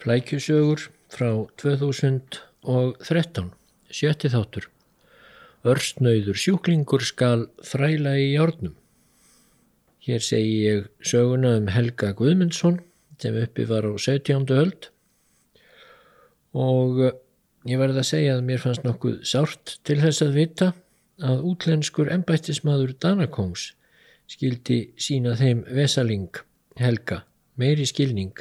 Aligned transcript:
Flækjusögur 0.00 0.86
frá 1.12 1.28
2013, 1.60 3.50
sjötti 3.92 4.30
þáttur. 4.32 4.70
Örsnauður 5.60 6.38
sjúklingur 6.40 7.04
skal 7.04 7.42
þræla 7.68 8.14
í 8.16 8.30
járnum. 8.32 8.72
Hér 10.00 10.24
segi 10.24 10.56
ég 10.64 10.88
söguna 11.04 11.52
um 11.58 11.68
Helga 11.68 12.14
Guðmundsson 12.16 12.80
sem 13.20 13.36
uppi 13.42 13.68
var 13.68 13.84
á 13.84 13.92
17. 13.92 14.48
öld 14.56 14.88
og 16.56 17.04
ég 17.68 17.76
verði 17.76 18.00
að 18.00 18.10
segja 18.14 18.38
að 18.38 18.46
mér 18.48 18.64
fannst 18.64 18.88
nokkuð 18.88 19.20
sárt 19.28 19.76
til 19.84 20.00
þess 20.00 20.24
að 20.24 20.36
vita 20.40 20.72
að 21.20 21.44
útlenskur 21.52 22.08
embættismadur 22.16 22.96
Danakongs 22.96 23.74
skildi 24.32 24.96
sína 24.96 25.36
þeim 25.36 25.66
vesaling 25.68 26.40
Helga 26.80 27.26
meiri 27.60 27.84
skilning 27.84 28.32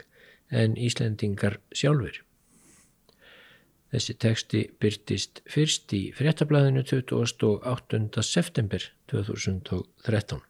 en 0.51 0.75
Íslendingar 0.77 1.59
sjálfur. 1.75 2.23
Þessi 3.89 4.13
teksti 4.21 4.59
byrtist 4.81 5.41
fyrst 5.49 5.93
í 5.97 6.11
fréttablaðinu 6.13 6.83
28. 6.85 8.21
september 8.21 8.85
2013. 9.09 10.45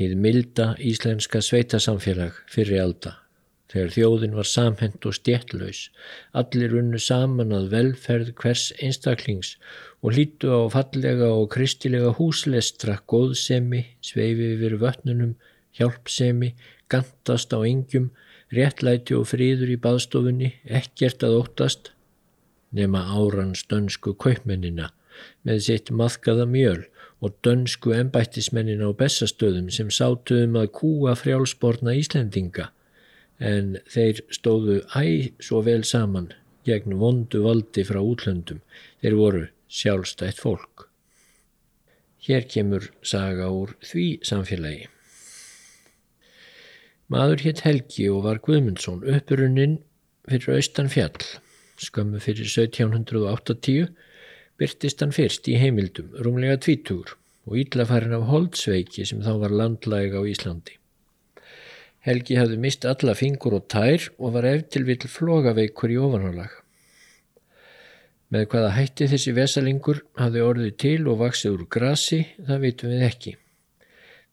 Hið 0.00 0.12
milda 0.16 0.70
íslenska 0.80 1.42
sveitasamfélag 1.44 2.36
fyrir 2.48 2.80
alda 2.80 3.16
þegar 3.70 3.92
þjóðin 3.94 4.34
var 4.38 4.48
samhend 4.50 5.06
og 5.06 5.14
stjettlaus, 5.14 5.82
allir 6.40 6.74
unnu 6.80 6.98
saman 7.02 7.54
að 7.54 7.70
velferð 7.74 8.32
hvers 8.40 8.70
einstaklings 8.82 9.54
og 10.02 10.16
hlýttu 10.16 10.50
á 10.50 10.60
fallega 10.74 11.28
og 11.36 11.50
kristilega 11.54 12.10
húslestra, 12.18 12.98
góðsemi, 13.06 13.84
sveifi 14.02 14.54
yfir 14.56 14.76
vötnunum, 14.82 15.36
hjálpsemi, 15.78 16.54
gantast 16.90 17.54
á 17.54 17.58
engjum, 17.62 18.10
réttlæti 18.50 19.14
og 19.14 19.28
fríður 19.30 19.70
í 19.70 19.78
baðstofunni, 19.78 20.54
ekkert 20.66 21.22
að 21.26 21.36
óttast, 21.44 21.92
nema 22.74 23.04
árans 23.14 23.62
dönsku 23.70 24.14
kaupmennina 24.18 24.90
með 25.46 25.62
sitt 25.66 25.90
maðkaða 25.94 26.46
mjöl 26.48 26.82
og 27.20 27.34
dönsku 27.44 27.92
embættismennina 27.96 28.88
á 28.88 28.92
bestastöðum 28.96 29.68
sem 29.74 29.90
sátuðum 29.92 30.56
að 30.60 30.70
kúa 30.78 31.16
frjálsborna 31.18 31.96
Íslendinga 31.98 32.70
en 33.40 33.78
þeir 33.88 34.20
stóðu 34.32 34.82
æ 34.92 35.32
svo 35.40 35.62
vel 35.64 35.82
saman 35.88 36.30
gegn 36.68 36.98
vondu 37.00 37.42
valdi 37.44 37.84
frá 37.88 38.00
útlöndum. 38.04 38.60
Þeir 39.00 39.16
voru 39.16 39.44
sjálfstætt 39.72 40.40
fólk. 40.42 40.86
Hér 42.20 42.44
kemur 42.52 42.90
saga 43.02 43.48
úr 43.48 43.72
því 43.80 44.06
samfélagi. 44.28 44.88
Maður 47.10 47.46
hétt 47.46 47.62
Helgi 47.66 48.10
og 48.12 48.26
var 48.26 48.42
Guðmundsson 48.44 49.00
upprunninn 49.08 49.80
fyrir 50.28 50.60
austan 50.60 50.90
fjall. 50.92 51.24
Skömmu 51.80 52.20
fyrir 52.22 52.44
1780 52.44 53.88
byrtist 54.60 55.00
hann 55.00 55.16
fyrst 55.16 55.48
í 55.48 55.56
heimildum, 55.58 56.12
rúmlega 56.20 56.60
tvítur 56.60 57.16
og 57.48 57.56
íllafarin 57.62 58.14
af 58.18 58.28
Holtzveiki 58.28 59.06
sem 59.08 59.24
þá 59.24 59.32
var 59.40 59.56
landlæg 59.56 60.12
á 60.12 60.20
Íslandi. 60.28 60.79
Helgi 62.00 62.38
hafði 62.40 62.56
mist 62.56 62.86
alla 62.88 63.12
fingur 63.12 63.58
og 63.58 63.66
tær 63.68 64.06
og 64.16 64.32
var 64.38 64.46
eftir 64.48 64.86
vill 64.88 65.04
flogaveikur 65.04 65.92
í 65.92 65.98
ofanálag. 66.00 66.54
Með 68.32 68.46
hvaða 68.52 68.70
hætti 68.76 69.08
þessi 69.10 69.34
vesalingur 69.36 70.00
hafði 70.16 70.44
orðið 70.46 70.74
til 70.80 70.98
og 71.10 71.20
vaksið 71.20 71.56
úr 71.58 71.66
grasi, 71.76 72.22
það 72.46 72.64
veitum 72.64 72.94
við 72.94 73.06
ekki. 73.10 73.34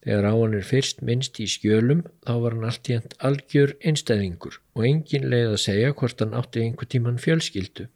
Þegar 0.06 0.28
á 0.30 0.34
hann 0.38 0.56
er 0.56 0.64
fyrst 0.64 1.00
minnst 1.04 1.40
í 1.42 1.48
skjölum 1.50 2.04
þá 2.24 2.34
var 2.40 2.56
hann 2.56 2.68
allt 2.70 2.88
í 2.88 2.96
hend 2.96 3.16
algjör 3.28 3.74
einstæðingur 3.82 4.60
og 4.78 4.84
engin 4.88 5.28
leið 5.28 5.52
að 5.52 5.64
segja 5.66 5.94
hvort 5.98 6.22
hann 6.24 6.36
átti 6.38 6.62
einhver 6.64 6.88
tíman 6.88 7.18
fjölskyldu. 7.20 7.88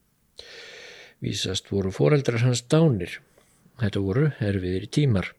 Vísast 1.23 1.71
voru 1.73 1.95
foreldrar 1.95 2.43
hans 2.45 2.67
dánir. 2.67 3.21
Þetta 3.81 4.03
voru 4.05 4.33
erfiðir 4.43 4.91
tímar 4.93 5.33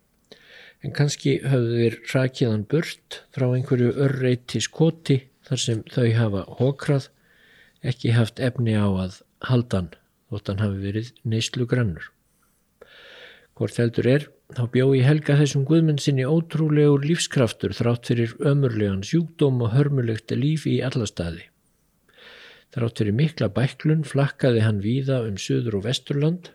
en 0.84 0.94
kannski 0.96 1.38
höfðu 1.48 1.80
þeir 1.80 1.98
rakiðan 2.12 2.66
burt 2.72 3.20
frá 3.36 3.48
einhverju 3.50 3.94
örreiti 4.06 4.62
skoti 4.64 5.22
þar 5.48 5.62
sem 5.64 5.84
þau 5.92 6.08
hafa 6.18 6.44
hókrað, 6.60 7.10
ekki 7.84 8.14
haft 8.16 8.40
efni 8.44 8.76
á 8.76 8.88
að 8.88 9.22
haldan 9.48 9.92
þótt 10.32 10.52
hann 10.52 10.64
hafi 10.64 10.82
verið 10.84 11.12
neyslu 11.24 11.68
grannur. 11.70 12.10
Hvort 13.54 13.78
heldur 13.78 14.08
er, 14.10 14.28
þá 14.56 14.64
bjó 14.74 14.86
í 14.98 15.04
helga 15.06 15.38
þessum 15.38 15.66
guðmenn 15.70 16.02
sinni 16.02 16.26
ótrúlegur 16.26 17.06
lífskraftur 17.06 17.76
þrátt 17.78 18.10
fyrir 18.10 18.34
ömurlegan 18.42 19.04
sjúkdóm 19.06 19.62
og 19.66 19.76
hörmulegt 19.76 20.34
lífi 20.34 20.80
í 20.80 20.84
alla 20.86 21.06
staði. 21.10 21.46
Þrátt 22.74 23.04
fyrir 23.04 23.14
mikla 23.14 23.52
bæklun 23.54 24.02
flakkaði 24.08 24.64
hann 24.66 24.82
víða 24.82 25.22
um 25.28 25.38
söður 25.38 25.80
og 25.80 25.86
vesturland 25.86 26.50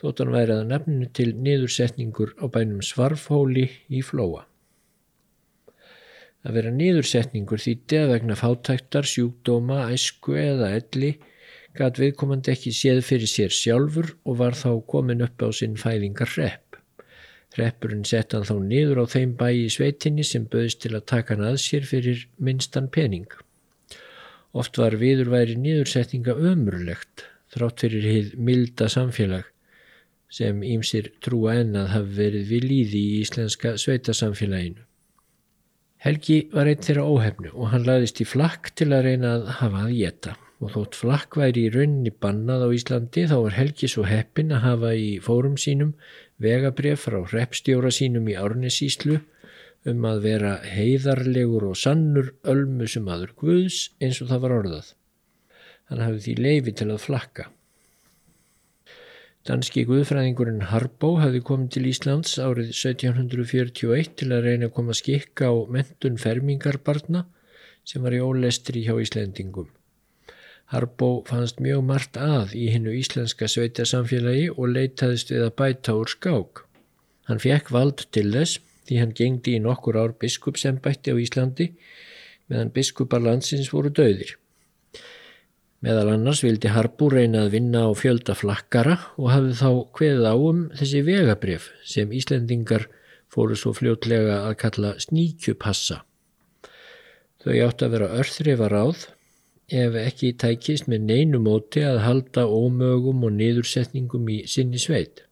þótt 0.00 0.22
hann 0.22 0.34
væri 0.34 0.56
að 0.56 0.66
nefninu 0.70 1.10
til 1.16 1.30
niðursetningur 1.36 2.34
á 2.42 2.44
bænum 2.50 2.82
Svarfhóli 2.82 3.68
í 3.88 4.02
Flóa. 4.04 4.44
Að 6.44 6.58
vera 6.58 6.72
niðursetningur 6.74 7.62
því 7.62 7.74
deðvegna 7.88 8.36
fátæktar, 8.36 9.06
sjúkdóma, 9.08 9.86
æsku 9.94 10.36
eða 10.36 10.74
elli 10.76 11.14
gæt 11.74 11.98
viðkomandi 12.02 12.52
ekki 12.52 12.72
séð 12.76 13.00
fyrir 13.06 13.30
sér 13.30 13.54
sjálfur 13.54 14.12
og 14.28 14.38
var 14.42 14.58
þá 14.58 14.68
komin 14.90 15.24
upp 15.24 15.40
á 15.40 15.48
sinn 15.56 15.78
fæðingar 15.80 16.30
hrepp. 16.34 16.76
Hreppurinn 17.54 18.04
sett 18.06 18.34
hann 18.34 18.46
þá 18.46 18.54
niður 18.66 19.02
á 19.02 19.12
þeim 19.14 19.32
bæi 19.38 19.64
í 19.64 19.72
sveitinni 19.72 20.26
sem 20.26 20.44
böðist 20.50 20.82
til 20.84 20.92
að 20.98 21.06
taka 21.14 21.34
hann 21.34 21.48
að 21.48 21.60
sér 21.62 21.86
fyrir 21.86 22.26
minnstan 22.36 22.90
pening. 22.92 23.30
Oft 24.54 24.78
var 24.78 24.98
viðurværi 25.00 25.56
niðursetninga 25.58 26.36
ömurlegt 26.52 27.26
þrátt 27.54 27.86
fyrir 27.86 28.06
hið 28.10 28.30
milda 28.38 28.90
samfélag 28.90 29.53
sem 30.34 30.62
ímsir 30.66 31.12
trúa 31.24 31.58
enn 31.60 31.76
að 31.78 31.92
hafi 31.94 32.16
verið 32.18 32.50
við 32.50 32.66
líði 32.70 33.02
í 33.02 33.20
íslenska 33.22 33.76
sveitasamfélaginu. 33.80 34.82
Helgi 36.04 36.38
var 36.52 36.68
einn 36.68 36.82
þeirra 36.84 37.04
óhefnu 37.08 37.52
og 37.54 37.70
hann 37.72 37.86
laðist 37.86 38.18
í 38.20 38.26
flakk 38.28 38.74
til 38.76 38.90
að 38.92 39.06
reyna 39.06 39.36
að 39.38 39.46
hafa 39.60 39.84
að 39.86 39.94
geta 39.96 40.34
og 40.64 40.72
þótt 40.74 40.98
flakk 40.98 41.38
væri 41.40 41.66
í 41.66 41.70
rauninni 41.72 42.12
bannað 42.24 42.66
á 42.66 42.68
Íslandi 42.76 43.24
þá 43.30 43.36
var 43.46 43.56
Helgi 43.58 43.88
svo 43.90 44.04
heppin 44.08 44.52
að 44.54 44.64
hafa 44.64 44.92
í 44.96 45.08
fórum 45.24 45.56
sínum 45.60 45.94
vegabref 46.44 47.06
frá 47.06 47.20
repstjóra 47.32 47.92
sínum 47.94 48.28
í 48.28 48.36
Árnesíslu 48.38 49.20
um 49.90 50.06
að 50.08 50.22
vera 50.24 50.54
heiðarlegur 50.64 51.70
og 51.70 51.80
sannur 51.80 52.32
ölmusum 52.48 53.10
aður 53.12 53.34
Guðs 53.40 53.80
eins 54.00 54.22
og 54.24 54.30
það 54.30 54.44
var 54.44 54.56
orðað. 54.58 54.94
Hann 55.90 56.04
hafði 56.04 56.24
því 56.26 56.36
leifi 56.40 56.76
til 56.78 56.88
að 56.92 57.02
flakka. 57.04 57.50
Danski 59.44 59.82
guðfræðingurinn 59.84 60.62
Harbó 60.70 61.18
hafði 61.20 61.42
komið 61.44 61.72
til 61.74 61.88
Íslands 61.90 62.38
árið 62.40 62.70
1741 62.72 64.14
til 64.16 64.28
að 64.32 64.46
reyna 64.46 64.70
að 64.70 64.76
koma 64.78 64.94
skikka 64.96 65.50
á 65.52 65.54
mentun 65.68 66.14
fermingarbarna 66.22 67.26
sem 67.84 68.00
var 68.00 68.16
í 68.16 68.22
ólestri 68.24 68.86
hjá 68.86 68.94
Íslendingum. 69.02 69.66
Harbó 70.72 71.10
fannst 71.28 71.60
mjög 71.60 71.82
margt 71.84 72.16
að 72.16 72.54
í 72.56 72.70
hinnu 72.72 72.94
íslenska 72.96 73.44
sveitasamfélagi 73.52 74.46
og 74.54 74.72
leitaðist 74.78 75.34
við 75.34 75.44
að 75.50 75.52
bæta 75.60 75.96
úr 76.00 76.14
skák. 76.14 76.62
Hann 77.28 77.44
fekk 77.44 77.68
vald 77.76 78.06
til 78.16 78.30
þess 78.32 78.62
því 78.88 79.02
hann 79.02 79.12
gengdi 79.18 79.58
í 79.58 79.60
nokkur 79.66 80.00
ár 80.00 80.16
biskupsembætti 80.24 81.12
á 81.12 81.20
Íslandi 81.20 81.68
meðan 82.48 82.72
biskupar 82.72 83.20
landsins 83.20 83.68
voru 83.76 83.92
döðir. 83.92 84.38
Meðal 85.84 86.14
annars 86.14 86.40
vildi 86.40 86.70
Harbú 86.72 87.10
reyna 87.12 87.42
að 87.44 87.58
vinna 87.58 87.82
á 87.84 87.92
fjölda 87.92 88.32
flakkara 88.38 88.94
og 89.20 89.26
hafði 89.28 89.56
þá 89.58 89.70
hveðið 89.98 90.28
á 90.32 90.34
um 90.34 90.60
þessi 90.78 91.02
vegabrif 91.04 91.66
sem 91.84 92.14
Íslendingar 92.16 92.86
fóru 93.28 93.58
svo 93.58 93.74
fljótlega 93.76 94.38
að 94.46 94.54
kalla 94.62 94.92
sníkjupassa. 95.02 95.98
Þau 97.44 97.58
átt 97.66 97.84
að 97.84 97.92
vera 97.98 98.08
örþrifa 98.22 98.70
ráð 98.72 99.04
ef 99.82 99.98
ekki 100.00 100.32
tækist 100.40 100.88
með 100.88 101.04
neinu 101.10 101.42
móti 101.44 101.84
að 101.84 102.00
halda 102.06 102.46
ómögum 102.48 103.28
og 103.28 103.36
niðursetningum 103.36 104.32
í 104.32 104.38
sinni 104.48 104.80
sveit. 104.80 105.26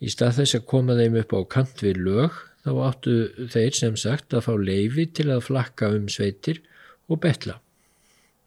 Í 0.00 0.08
stað 0.12 0.40
þess 0.40 0.60
að 0.62 0.66
koma 0.72 0.96
þeim 0.96 1.20
upp 1.20 1.36
á 1.36 1.40
kant 1.58 1.84
við 1.84 2.00
lög 2.08 2.40
þá 2.64 2.72
áttu 2.88 3.20
þeir 3.52 3.78
sem 3.82 4.00
sagt 4.00 4.32
að 4.32 4.48
fá 4.48 4.52
leifi 4.56 5.10
til 5.12 5.28
að 5.28 5.44
flakka 5.50 5.92
um 5.92 6.08
sveitir 6.08 6.64
og 7.12 7.20
betla. 7.20 7.60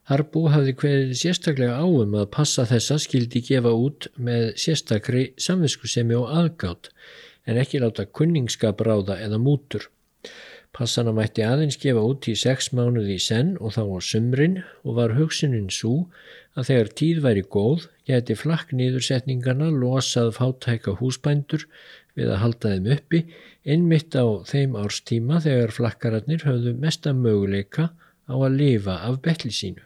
Harbú 0.09 0.47
hafði 0.50 0.71
hverið 0.73 1.11
sérstaklega 1.19 1.83
áum 1.85 2.15
að 2.17 2.31
passa 2.33 2.63
þessa 2.65 2.95
skildi 2.97 3.44
gefa 3.45 3.69
út 3.77 4.07
með 4.17 4.56
sérstakri 4.57 5.25
samviskusemi 5.38 6.15
og 6.17 6.31
aðgátt 6.33 6.88
en 7.45 7.59
ekki 7.61 7.81
láta 7.83 8.07
kunningskap 8.17 8.81
ráða 8.88 9.19
eða 9.21 9.38
mútur. 9.38 9.83
Passana 10.73 11.13
mætti 11.13 11.44
aðeins 11.45 11.77
gefa 11.83 12.01
út 12.09 12.25
í 12.25 12.33
sex 12.41 12.71
mánuði 12.73 13.19
í 13.19 13.21
senn 13.21 13.51
og 13.61 13.75
þá 13.75 13.83
á 13.85 13.97
sumrin 14.07 14.56
og 14.81 14.97
var 14.97 15.13
hugsunin 15.17 15.69
svo 15.73 16.07
að 16.57 16.71
þegar 16.71 16.89
tíð 17.01 17.19
væri 17.27 17.44
góð 17.57 17.85
geti 18.09 18.38
flakk 18.38 18.73
nýðursetningarna 18.79 19.67
losað 19.75 20.31
fátæka 20.39 20.95
húsbændur 21.03 21.67
við 22.17 22.31
að 22.33 22.41
halda 22.45 22.71
þeim 22.73 22.89
uppi 22.97 23.21
innmitt 23.75 24.17
á 24.17 24.25
þeim 24.50 24.73
árstíma 24.81 25.38
þegar 25.45 25.75
flakkararnir 25.77 26.47
höfðu 26.50 26.73
mesta 26.81 27.13
möguleika 27.13 27.91
á 28.25 28.33
að 28.33 28.57
lifa 28.57 28.97
af 29.05 29.21
betli 29.21 29.53
sínu. 29.53 29.85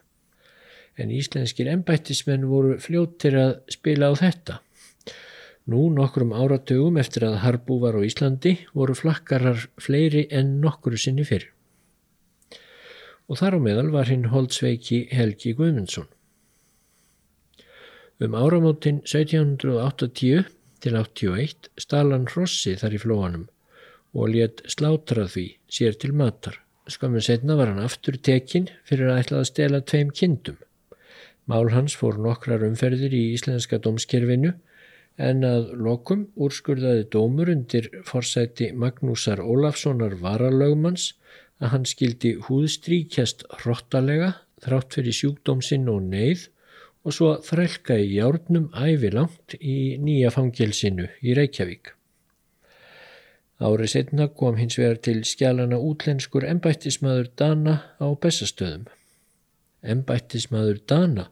En 0.98 1.10
íslenskir 1.10 1.70
ennbættismenn 1.72 2.46
voru 2.46 2.78
fljóttir 2.82 3.38
að 3.40 3.54
spila 3.74 4.12
á 4.12 4.14
þetta. 4.20 4.60
Nú 5.72 5.88
nokkrum 5.96 6.34
áratugum 6.36 7.00
eftir 7.00 7.24
að 7.24 7.40
Harbú 7.46 7.80
var 7.82 7.96
á 7.96 8.02
Íslandi 8.04 8.58
voru 8.76 8.96
flakkarar 9.00 9.62
fleiri 9.82 10.26
en 10.30 10.58
nokkuru 10.62 11.00
sinni 11.00 11.24
fyrir. 11.24 11.50
Og 13.32 13.40
þar 13.40 13.58
á 13.58 13.60
meðal 13.64 13.94
var 13.94 14.12
hinn 14.12 14.28
holdsveiki 14.34 15.08
Helgi 15.16 15.54
Guðmundsson. 15.56 16.10
Um 18.20 18.36
áramótin 18.36 19.00
1780 19.08 20.52
til 20.84 20.98
81 21.00 21.72
stalan 21.80 22.28
hrossi 22.28 22.76
þar 22.78 22.98
í 22.98 23.02
flóanum 23.02 23.48
og 24.14 24.30
létt 24.36 24.62
slátrað 24.70 25.32
því 25.34 25.46
sér 25.72 25.98
til 26.00 26.12
matar. 26.14 26.60
Skamum 26.92 27.24
setna 27.24 27.56
var 27.56 27.72
hann 27.72 27.82
aftur 27.82 28.20
tekinn 28.20 28.68
fyrir 28.84 29.10
að 29.10 29.24
ætla 29.24 29.42
að 29.42 29.50
stela 29.50 29.82
tveim 29.82 30.12
kindum. 30.12 30.60
Mál 31.50 31.74
hans 31.74 31.96
fór 32.00 32.20
nokkrar 32.24 32.64
umferðir 32.64 33.14
í 33.16 33.24
íslenska 33.34 33.80
dómskerfinu 33.84 34.54
en 35.22 35.44
að 35.46 35.74
lokum 35.86 36.28
úrskurðaði 36.40 37.04
dómur 37.14 37.52
undir 37.54 37.90
forsæti 38.08 38.72
Magnúsar 38.72 39.42
Ólafssonar 39.44 40.16
varalögmanns 40.22 41.12
að 41.60 41.74
hann 41.76 41.86
skildi 41.90 42.34
húðstríkjast 42.48 43.46
hrottalega 43.60 44.32
þrátt 44.64 44.96
fyrir 44.98 45.18
sjúkdómsinn 45.20 45.92
og 45.92 46.08
neyð 46.08 46.48
og 47.04 47.16
svo 47.18 47.34
þrælka 47.44 48.00
í 48.00 48.16
járnum 48.16 48.70
ævi 48.72 49.12
langt 49.12 49.58
í 49.60 50.00
nýja 50.00 50.32
fangelsinu 50.32 51.10
í 51.22 51.36
Reykjavík. 51.38 51.92
Árið 53.64 53.92
setna 53.92 54.28
kom 54.32 54.58
hins 54.58 54.80
vegar 54.80 55.00
til 55.04 55.22
skjálana 55.28 55.78
útlenskur 55.80 56.48
embættismadur 56.48 57.30
Dana 57.40 57.76
á 58.00 58.08
bestastöðum. 58.16 58.88
Embættismadur 59.84 60.80
Dana 60.90 61.30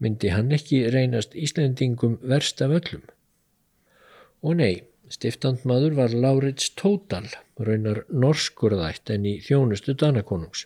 myndi 0.00 0.32
hann 0.32 0.52
ekki 0.56 0.86
reynast 0.94 1.36
Íslendingum 1.36 2.18
verst 2.32 2.62
af 2.64 2.72
öllum. 2.80 3.02
Og 4.40 4.56
nei, 4.56 4.74
stiftandmaður 5.12 5.96
var 5.98 6.14
Laurits 6.16 6.70
Tódal, 6.80 7.28
raunar 7.60 8.04
norskurðætt 8.08 9.12
en 9.12 9.26
í 9.28 9.34
þjónustu 9.44 9.96
Danakonungs 10.00 10.64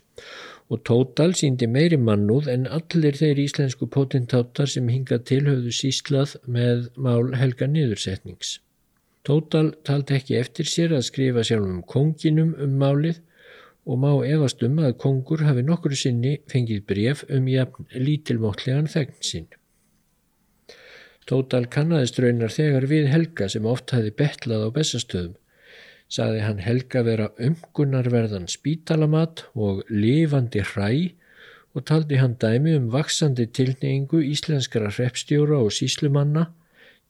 og 0.73 0.81
Tódal 0.89 1.35
síndi 1.37 1.67
meiri 1.69 1.99
mannúð 2.01 2.49
en 2.53 2.67
allir 2.79 3.17
þeir 3.19 3.41
íslensku 3.43 3.89
potentátar 3.97 4.71
sem 4.71 4.89
hinga 4.89 5.19
til 5.29 5.43
höfðu 5.49 5.73
síslað 5.77 6.37
með 6.57 6.89
mál 6.97 7.35
helga 7.37 7.69
niðursetnings. 7.69 8.59
Tódal 9.25 9.73
taldi 9.85 10.19
ekki 10.19 10.39
eftir 10.41 10.69
sér 10.69 10.97
að 10.97 11.07
skrifa 11.11 11.45
sjálf 11.45 11.69
um 11.69 11.83
konginum 11.95 12.55
um 12.61 12.79
málið 12.81 13.21
og 13.85 14.01
má 14.01 14.11
efast 14.27 14.63
um 14.65 14.81
að 14.81 14.97
kongur 15.05 15.45
hafi 15.45 15.63
nokkru 15.67 15.97
sinni 15.99 16.39
fengið 16.51 16.85
bref 16.89 17.25
um 17.29 17.49
jafn 17.49 17.89
lítilmótlegan 17.93 18.91
þegn 18.91 19.21
sinn. 19.21 19.49
Tódal 21.29 21.69
kannadist 21.73 22.19
raunar 22.21 22.53
þegar 22.53 22.89
við 22.89 23.09
Helga 23.13 23.49
sem 23.49 23.67
oft 23.69 23.93
hafi 23.97 24.13
betlað 24.13 24.67
á 24.67 24.71
bestastöðum 24.77 25.37
saði 26.15 26.43
hann 26.45 26.61
Helga 26.63 27.03
vera 27.07 27.31
umgunnarverðan 27.41 28.49
spítalamat 28.53 29.47
og 29.55 29.85
lifandi 29.89 30.63
hræ 30.73 30.91
og 31.75 31.87
taldi 31.89 32.21
hann 32.21 32.37
dæmi 32.41 32.77
um 32.79 32.91
vaksandi 32.93 33.47
tilneyingu 33.57 34.21
íslenskara 34.23 34.93
hreppstjóra 34.95 35.59
og 35.65 35.73
síslumanna 35.75 36.47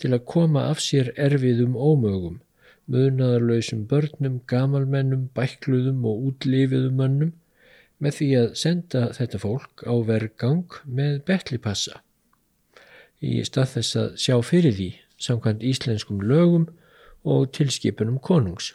til 0.01 0.15
að 0.15 0.25
koma 0.31 0.69
af 0.71 0.81
sér 0.83 1.13
erfiðum 1.21 1.77
ómögum, 1.77 2.41
munadarlausum 2.91 3.87
börnum, 3.91 4.41
gamalmennum, 4.51 5.29
bækluðum 5.37 6.05
og 6.09 6.31
útlifiðum 6.31 6.99
mönnum 7.01 7.35
með 8.03 8.19
því 8.19 8.33
að 8.41 8.51
senda 8.61 9.07
þetta 9.17 9.41
fólk 9.41 9.87
á 9.89 9.95
vergang 10.05 10.81
með 10.85 11.23
betlipassa 11.29 12.03
í 13.25 13.43
stað 13.47 13.77
þess 13.77 13.99
að 14.01 14.09
sjá 14.25 14.37
fyrir 14.45 14.75
því 14.79 14.89
samkvæmt 15.27 15.67
íslenskum 15.71 16.23
lögum 16.29 16.67
og 17.25 17.53
tilskipunum 17.57 18.19
konungs. 18.21 18.73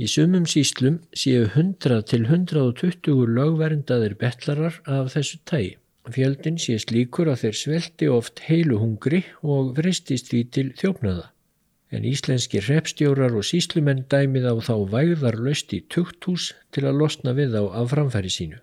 Í 0.00 0.08
sumum 0.08 0.46
síslum 0.48 1.00
séu 1.16 1.44
100 1.46 2.04
til 2.08 2.24
120 2.26 3.26
lögverndaðir 3.36 4.16
betlarar 4.20 4.80
af 4.86 5.12
þessu 5.14 5.40
tægi. 5.48 5.76
Fjöldin 6.10 6.56
sé 6.58 6.78
slíkur 6.80 7.28
að 7.30 7.44
þeir 7.44 7.58
svelti 7.58 8.08
oft 8.08 8.40
heilu 8.48 8.80
hungri 8.80 9.20
og 9.44 9.74
vristist 9.76 10.30
því 10.32 10.40
til 10.56 10.68
þjófnaða. 10.80 11.28
En 11.90 12.04
íslenski 12.06 12.60
repstjórar 12.62 13.34
og 13.34 13.46
síslumenn 13.46 14.04
dæmið 14.12 14.46
á 14.46 14.54
þá 14.62 14.74
vægðar 14.92 15.38
löst 15.42 15.72
í 15.74 15.80
tukthús 15.90 16.52
til 16.70 16.84
að 16.86 17.00
losna 17.02 17.34
við 17.34 17.56
á 17.58 17.62
af 17.82 17.90
framfæri 17.90 18.30
sínu. 18.30 18.60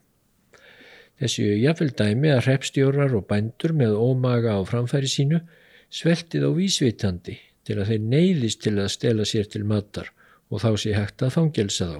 Þessu 1.19 1.47
jafnvel 1.59 1.91
dæmi 1.97 2.31
að 2.31 2.45
repstjórar 2.45 3.15
og 3.17 3.25
bændur 3.27 3.73
með 3.75 3.97
ómaga 3.99 4.55
á 4.55 4.61
framfæri 4.69 5.09
sínu 5.11 5.41
sveltið 5.89 6.45
á 6.47 6.51
vísvitandi 6.55 7.35
til 7.67 7.79
að 7.81 7.91
þeir 7.91 8.05
neyðist 8.13 8.61
til 8.63 8.75
að 8.77 8.93
stela 8.93 9.25
sér 9.27 9.49
til 9.51 9.63
matar 9.67 10.13
og 10.47 10.61
þá 10.63 10.69
sé 10.79 10.93
hægt 10.95 11.25
að 11.25 11.33
fangelsa 11.35 11.89
þá. 11.91 11.99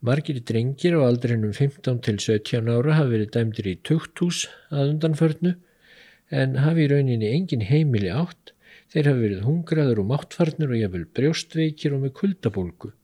Margir 0.00 0.38
drengir 0.48 0.96
á 0.96 1.00
aldrinum 1.04 1.52
15 1.52 2.00
til 2.06 2.16
17 2.16 2.70
ára 2.72 2.96
hafi 2.96 3.12
verið 3.12 3.34
dæmdir 3.34 3.66
í 3.68 3.74
tukthús 3.84 4.46
að 4.72 4.94
undanförnu 4.94 5.52
en 6.32 6.56
hafi 6.64 6.86
í 6.86 6.90
rauninni 6.90 7.28
engin 7.28 7.66
heimili 7.68 8.08
átt, 8.08 8.54
þeir 8.90 9.10
hafi 9.10 9.26
verið 9.26 9.44
hungraður 9.46 10.02
og 10.02 10.10
máttfarnir 10.12 10.72
og 10.72 10.80
jafnvel 10.80 11.04
brjóstveikir 11.18 11.94
og 11.96 12.06
með 12.06 12.16
kuldabólgu. 12.22 12.94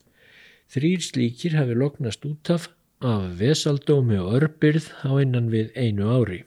Þrýr 0.73 1.05
slíkir 1.05 1.55
hafi 1.59 1.77
loknast 1.79 2.27
út 2.27 2.51
af 2.51 2.71
af 3.01 3.39
vesaldómi 3.39 4.17
og 4.17 4.35
örbyrð 4.41 4.89
á 5.05 5.21
innan 5.21 5.51
við 5.53 5.73
einu 5.77 6.09
ári. 6.09 6.45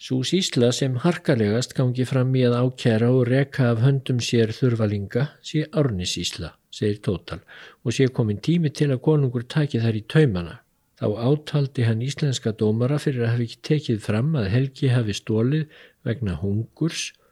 Sú 0.00 0.24
sísla 0.24 0.72
sem 0.72 0.96
harkalegast 0.96 1.74
gangi 1.76 2.04
fram 2.04 2.34
í 2.36 2.42
að 2.44 2.56
ákjæra 2.60 3.10
og 3.12 3.28
reka 3.28 3.70
af 3.72 3.80
höndum 3.84 4.20
sér 4.20 4.52
þurvalinga 4.52 5.28
sé 5.42 5.64
árnisísla, 5.72 6.56
segir 6.70 7.00
Tótal, 7.00 7.40
og 7.84 7.92
sé 7.92 8.08
komin 8.08 8.40
tími 8.40 8.72
til 8.72 8.90
að 8.92 9.00
konungur 9.04 9.44
taki 9.44 9.80
þær 9.80 10.00
í 10.00 10.04
taumana. 10.08 10.60
Þá 11.00 11.08
átaldi 11.28 11.84
hann 11.84 12.02
íslenska 12.04 12.52
dómara 12.52 12.98
fyrir 12.98 13.24
að 13.24 13.32
hafi 13.34 13.48
ekki 13.48 13.62
tekið 13.68 14.00
fram 14.00 14.34
að 14.36 14.50
Helgi 14.52 14.92
hafi 14.92 15.16
stólið 15.16 15.68
vegna 16.04 16.36
hungurs 16.40 17.12
og 17.12 17.23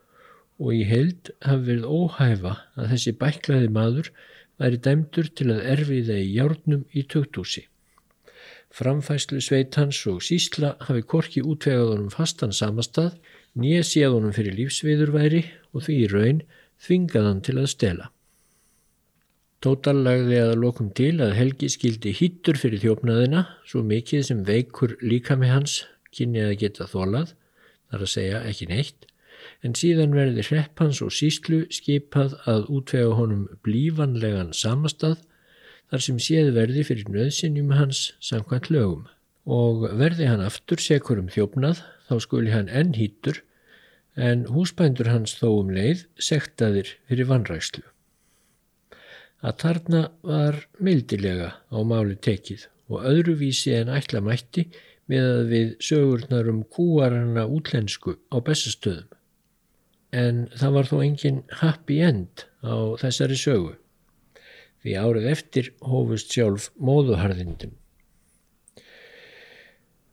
í 0.70 0.84
held 0.86 1.32
hafi 1.42 1.66
verið 1.66 1.88
óhæfa 1.90 2.54
að 2.78 2.92
þessi 2.92 3.16
bæklaði 3.18 3.72
maður 3.74 4.12
væri 4.62 4.78
dæmdur 4.86 5.30
til 5.34 5.50
að 5.50 5.66
erfiða 5.74 6.18
í 6.22 6.30
hjárnum 6.36 6.86
í 6.94 7.02
töktúsi. 7.10 7.64
Framfæslu 8.72 9.42
sveitans 9.44 9.98
og 10.08 10.22
sísla 10.24 10.76
hafi 10.86 11.02
korki 11.04 11.42
útvegað 11.44 11.90
honum 11.92 12.12
fastan 12.14 12.54
samastað, 12.56 13.18
nýja 13.58 13.82
séð 13.84 14.16
honum 14.16 14.32
fyrir 14.32 14.56
lífsviðurværi 14.56 15.42
og 15.74 15.84
því 15.84 15.96
í 15.98 16.08
raun 16.12 16.42
þvingað 16.82 17.28
hann 17.28 17.42
til 17.44 17.58
að 17.60 17.72
stela. 17.74 18.08
Tótal 19.62 20.00
lagði 20.02 20.40
að 20.42 20.56
lokum 20.58 20.88
til 20.90 21.14
að 21.22 21.36
Helgi 21.38 21.68
skildi 21.70 22.14
hýttur 22.18 22.58
fyrir 22.58 22.80
þjófnaðina, 22.82 23.44
svo 23.68 23.84
mikið 23.86 24.24
sem 24.26 24.40
veikur 24.46 24.96
líka 25.04 25.36
með 25.38 25.52
hans 25.54 25.76
kynni 26.10 26.42
að 26.42 26.56
geta 26.64 26.88
þólað, 26.90 27.36
þar 27.92 28.06
að 28.06 28.10
segja 28.10 28.40
ekki 28.48 28.66
neitt, 28.72 29.06
en 29.62 29.76
síðan 29.78 30.14
verði 30.16 30.44
hreppans 30.48 31.00
og 31.04 31.12
síslu 31.14 31.62
skipað 31.70 32.34
að 32.50 32.66
útvega 32.76 33.14
honum 33.18 33.44
blífanlegan 33.66 34.50
samastað 34.56 35.22
þar 35.92 36.04
sem 36.06 36.18
séð 36.24 36.52
verði 36.56 36.84
fyrir 36.88 37.10
nöðsynjum 37.12 37.72
hans 37.76 38.10
samkvæmt 38.24 38.70
lögum 38.74 39.06
og 39.44 39.86
verði 39.98 40.28
hann 40.30 40.42
aftur 40.44 40.82
sekur 40.82 41.20
um 41.22 41.30
þjófnað 41.30 41.82
þá 42.08 42.14
skuli 42.24 42.52
hann 42.54 42.70
enn 42.70 42.94
hýttur 42.96 43.42
en 44.16 44.44
húsbændur 44.52 45.08
hans 45.08 45.34
þó 45.38 45.48
um 45.62 45.72
leið 45.72 46.04
sektaðir 46.20 46.90
fyrir 47.08 47.28
vannrækslu. 47.30 47.84
Að 49.42 49.56
tarna 49.58 50.02
var 50.22 50.58
mildilega 50.78 51.48
á 51.72 51.78
máli 51.82 52.18
tekið 52.22 52.68
og 52.92 53.06
öðruvísi 53.08 53.72
en 53.74 53.90
ætla 53.90 54.20
mætti 54.22 54.68
með 55.10 55.28
að 55.30 55.42
við 55.50 55.72
sögurnar 55.82 56.50
um 56.52 56.62
kúaranna 56.62 57.48
útlensku 57.50 58.16
á 58.30 58.38
bestastöðum. 58.38 59.08
En 60.12 60.46
það 60.52 60.74
var 60.76 60.88
þó 60.90 60.96
engin 61.02 61.38
happy 61.62 62.00
end 62.04 62.44
á 62.60 62.96
þessari 63.00 63.38
sögu 63.40 63.76
því 64.82 64.96
árið 64.98 65.28
eftir 65.30 65.68
hófust 65.86 66.32
sjálf 66.34 66.70
móðuharðindum. 66.82 67.76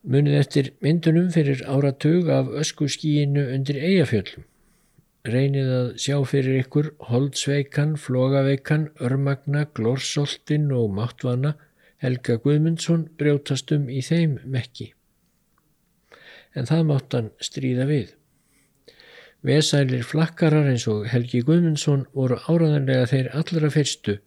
Munið 0.10 0.38
eftir 0.40 0.70
myndunum 0.86 1.32
fyrir 1.34 1.64
áratug 1.68 2.30
af 2.32 2.52
ösku 2.62 2.88
skíinu 2.88 3.48
undir 3.56 3.80
eigafjöllum. 3.82 4.46
Reynið 5.28 5.72
að 5.76 5.90
sjá 6.00 6.16
fyrir 6.30 6.62
ykkur 6.62 6.94
holdsveikan, 7.10 7.98
flogaveikan, 8.00 8.88
örmagna, 9.04 9.66
glórsoltin 9.76 10.70
og 10.72 10.94
máttvana 10.96 11.58
Helga 12.00 12.38
Guðmundsson 12.40 13.10
brjótastum 13.20 13.90
í 13.92 14.00
þeim 14.06 14.38
mekki. 14.46 14.94
en 16.58 16.66
það 16.66 16.88
mátt 16.90 17.14
hann 17.14 17.28
stríða 17.44 17.86
við. 17.90 18.16
Vesælir 19.46 20.04
flakkarar 20.04 20.68
eins 20.68 20.84
og 20.92 21.06
Helgi 21.08 21.40
Guðmundsson 21.48 22.02
voru 22.16 22.40
áraðanlega 22.52 23.06
þeir 23.08 23.30
allra 23.40 23.70
fyrstu 23.72 24.18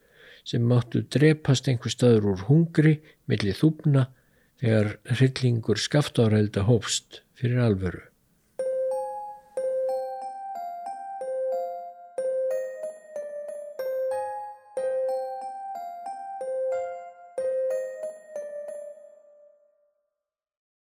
sem 0.48 0.64
máttu 0.64 1.02
drepast 1.16 1.68
einhver 1.68 1.92
staður 1.92 2.30
úr 2.32 2.46
hungri 2.48 2.94
millir 3.28 3.58
þúpna 3.58 4.06
þegar 4.62 4.94
hryllingur 5.12 5.82
skaftárelda 5.82 6.64
hópst 6.64 7.20
fyrir 7.36 7.60
alvöru. 7.66 8.00